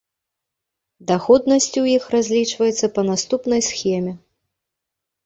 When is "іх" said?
1.97-2.07